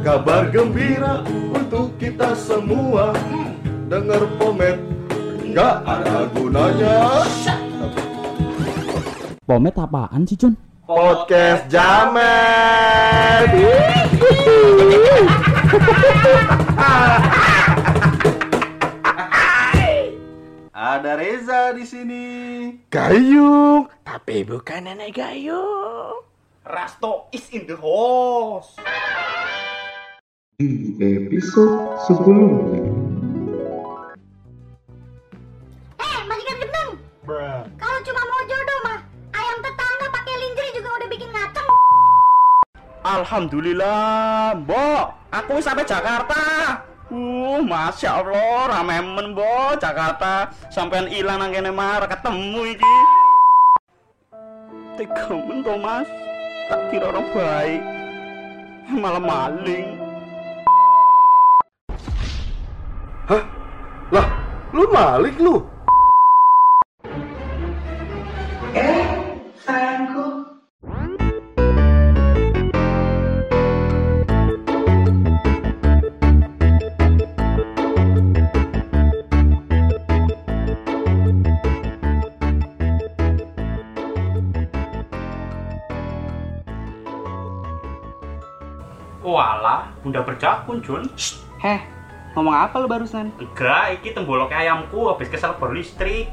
[0.00, 1.20] Kabar gembira
[1.52, 3.12] untuk kita semua
[3.84, 4.80] Dengar pomet
[5.44, 7.28] nggak ada gunanya
[9.44, 10.56] Pomet apaan sih, Jun?
[10.88, 13.52] Podcast Jamet
[20.72, 22.26] Ada Reza di sini.
[22.88, 26.24] Gayung Tapi bukan nenek gayung
[26.70, 28.78] Rasto is in the house.
[30.60, 32.84] Di episode sebelumnya.
[35.96, 36.90] Eh, majikan gendeng.
[37.80, 39.00] Kalau cuma mau jodoh mah,
[39.32, 41.68] ayam tetangga pakai linjiri juga udah bikin ngaceng.
[43.00, 45.04] Alhamdulillah, Mbok.
[45.32, 46.44] Aku wis sampai Jakarta.
[47.08, 50.52] Uh, masya Allah, ramemen Mbok Jakarta.
[50.68, 52.96] Sampean ilang nang kene mar ketemu iki.
[55.00, 56.08] Tegemen to, Mas.
[56.68, 57.82] Tak kira orang baik.
[58.92, 60.09] Malah maling.
[63.30, 64.26] Lah
[64.74, 65.62] lu malik lu?
[89.22, 91.06] Walah, bunda berjakun, Jun.
[91.62, 91.78] Heh,
[92.34, 93.34] ngomong apa lu barusan?
[93.42, 96.30] Enggak, iki tembolok ayamku habis kesel berlistrik.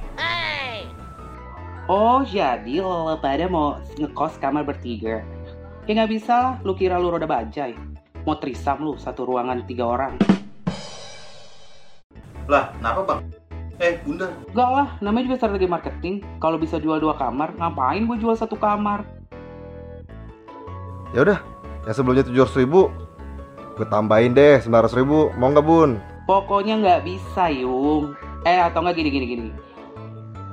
[1.87, 5.23] Oh, jadi lo pada mau ngekos kamar bertiga.
[5.87, 7.79] Ya nggak bisa lah, lu kira lu roda bajai.
[8.27, 10.19] Mau trisam lu, satu ruangan tiga orang.
[12.51, 13.19] Lah, kenapa, Bang?
[13.79, 14.27] Eh, Bunda.
[14.51, 16.15] Enggak lah, namanya juga strategi marketing.
[16.43, 19.07] Kalau bisa jual dua kamar, ngapain gue jual satu kamar?
[21.15, 21.39] Ya udah
[21.87, 22.91] yang sebelumnya tujuh ribu
[23.78, 28.11] gue tambahin deh sembilan ribu mau nggak bun Pokoknya nggak bisa, Yung.
[28.43, 29.49] Eh, atau nggak gini, gini, gini.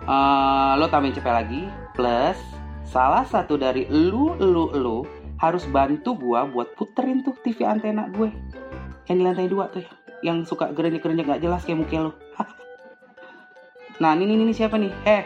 [0.06, 1.66] Eh, lo tambahin cepet lagi,
[1.98, 2.38] plus
[2.86, 5.02] salah satu dari lu, lu, lu
[5.42, 8.30] harus bantu gua buat puterin tuh TV antena gue.
[9.10, 9.82] Yang di lantai dua tuh,
[10.22, 12.12] yang suka gerenyek-gerenyek nggak jelas kayak muka lo.
[14.02, 14.94] nah, ini, ini, ini siapa nih?
[15.02, 15.22] Eh,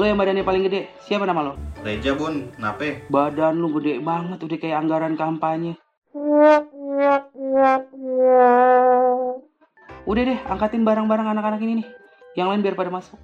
[0.00, 1.60] lo yang badannya paling gede, siapa nama lo?
[1.84, 2.56] Reja, Bun.
[2.56, 3.04] Kenapa?
[3.12, 5.76] Badan lu gede banget, udah kayak anggaran kampanye.
[10.08, 11.88] Udah deh, angkatin barang-barang anak-anak ini nih.
[12.34, 13.18] Yang lain biar pada masuk.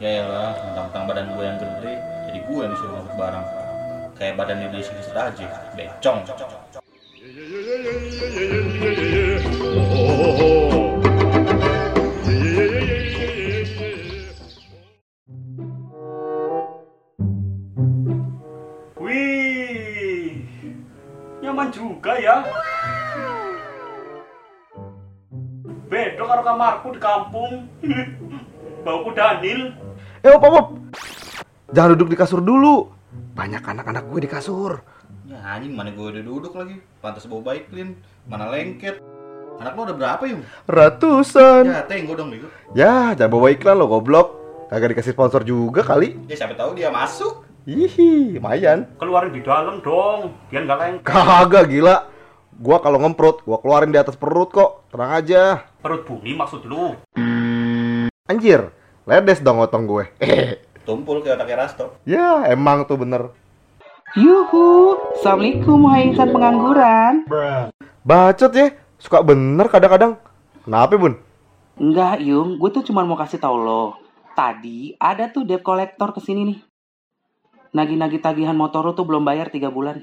[0.00, 1.92] Ya lah, mentang-mentang badan gue yang gede,
[2.30, 3.44] jadi gue yang disuruh masuk barang.
[4.16, 5.46] Kayak badan Indonesia aja,
[5.76, 6.24] becong.
[25.88, 27.52] Beda karo kamarku di kampung.
[28.84, 29.72] Bauku Danil.
[30.18, 30.66] eh op op op
[31.70, 32.90] jangan duduk di kasur dulu
[33.32, 34.82] banyak anak-anak gue di kasur
[35.24, 36.80] Ya anjing, mana gue udah duduk lagi.
[36.98, 38.00] Pantas bau baik, Lin.
[38.24, 38.96] Mana lengket.
[39.58, 40.40] Anak lo ada berapa, Yung?
[40.64, 42.48] ratusan Ya, tenggo dong, Bego.
[42.72, 44.28] ya jangan bawa iklan lo goblok
[44.68, 47.44] kagak dikasih sponsor juga kali Ya, siapa tahu dia masuk.
[47.62, 48.88] Hihi, lumayan.
[48.96, 51.04] Keluarin di dalam dong, biar nggak lengket.
[51.04, 52.08] Kagak gila.
[52.56, 54.88] Gua kalau ngemprut, gua keluarin di atas perut kok.
[54.88, 55.67] Tenang aja.
[55.78, 56.98] Perut bumi maksud lu.
[58.26, 58.74] Anjir,
[59.06, 60.04] ledes dong otong gue.
[60.86, 62.00] Tumpul ke otaknya Rasto.
[62.02, 63.30] ya emang tuh bener.
[64.16, 67.28] Yuhu, Assalamualaikum wahai insan pengangguran.
[68.02, 70.16] Bacot ya, suka bener kadang-kadang.
[70.64, 71.20] Kenapa bun?
[71.78, 73.94] Enggak, Yung, gue tuh cuma mau kasih tau lo.
[74.34, 76.58] Tadi ada tuh debt collector ke sini nih.
[77.70, 80.02] Nagih-nagih tagihan motor lo tuh belum bayar 3 bulan.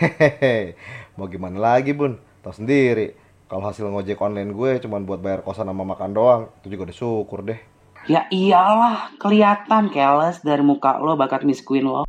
[0.00, 0.78] Hehehe,
[1.18, 2.16] mau gimana lagi bun?
[2.40, 3.19] Tahu sendiri.
[3.50, 6.94] Kalau hasil ngojek online gue cuma buat bayar kosan sama makan doang, itu juga udah
[6.94, 7.58] syukur deh.
[8.06, 12.06] Ya iyalah, kelihatan keles dari muka lo bakat Miss Queen lo.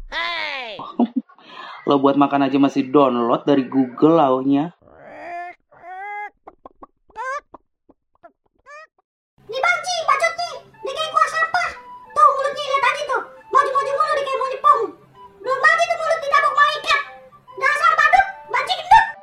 [1.89, 4.69] lo buat makan aja masih download dari Google launya.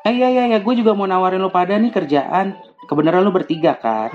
[0.08, 2.56] Eh iya iya iya, gue juga mau nawarin lo pada nih kerjaan.
[2.88, 4.08] Kebenaran lo bertiga kan?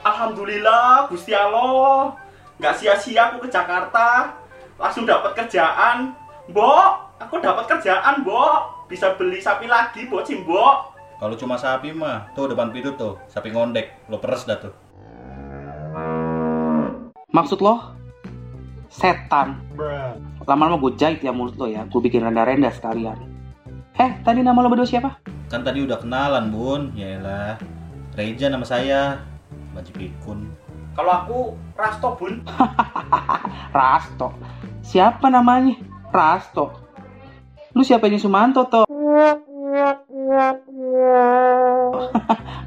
[0.00, 2.16] Alhamdulillah, Gusti Allah.
[2.56, 4.32] Nggak sia-sia aku ke Jakarta.
[4.80, 6.16] Langsung dapat kerjaan.
[6.48, 8.88] Mbok, aku dapat kerjaan, Mbok.
[8.88, 10.76] Bisa beli sapi lagi Mbok.
[11.20, 14.72] Kalau cuma sapi mah, tuh depan pintu tuh, sapi ngondek, lo peres dah tuh.
[17.36, 18.00] Maksud lo?
[18.92, 19.56] Setan.
[20.44, 21.88] Lama-lama gue jahit ya mulut lo ya.
[21.88, 23.16] Gue bikin renda-renda sekalian.
[23.96, 25.16] Eh, tadi nama lo berdua siapa?
[25.48, 26.92] Kan tadi udah kenalan, Bun.
[26.92, 27.56] Yaelah.
[28.12, 29.24] Reja nama saya.
[29.72, 30.52] Baji Pikun.
[30.92, 32.44] Kalau aku Rasto, Bun.
[33.80, 34.36] Rasto.
[34.84, 35.72] Siapa namanya?
[36.12, 36.76] Rasto.
[37.72, 38.84] Lu siapanya Sumanto toh?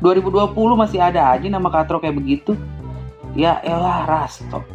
[0.02, 2.58] 2020 masih ada aja nama katro kayak begitu.
[3.38, 4.66] Ya elah Rasto.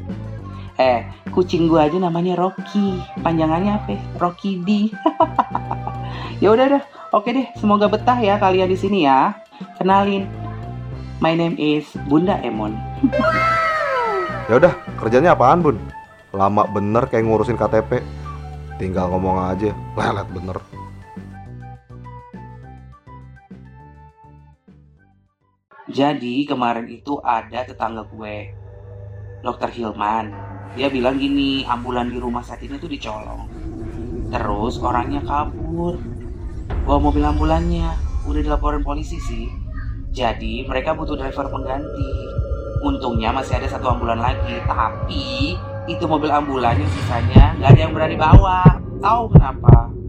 [0.80, 1.04] Eh,
[1.36, 3.04] kucing gua aja namanya Rocky.
[3.20, 4.00] Panjangannya apa?
[4.16, 4.88] Rocky D.
[6.42, 6.82] ya udah dah.
[7.12, 9.36] Oke deh, semoga betah ya kalian di sini ya.
[9.76, 10.24] Kenalin.
[11.20, 12.72] My name is Bunda Emon.
[14.50, 15.78] Ya udah, kerjanya apaan, Bun?
[16.34, 18.02] Lama bener kayak ngurusin KTP.
[18.82, 20.58] Tinggal ngomong aja, lelet bener.
[25.86, 28.50] Jadi kemarin itu ada tetangga gue,
[29.40, 30.32] Dokter Hilman.
[30.76, 33.48] Dia bilang gini, ambulan di rumah sakit ini tuh dicolong.
[34.30, 35.98] Terus orangnya kabur.
[36.86, 37.90] Bawa mobil ambulannya,
[38.30, 39.50] udah dilaporin polisi sih.
[40.14, 42.10] Jadi mereka butuh driver pengganti.
[42.80, 45.54] Untungnya masih ada satu ambulan lagi, tapi
[45.90, 48.62] itu mobil ambulan yang sisanya nggak ada yang berani bawa.
[49.02, 49.99] Tahu kenapa?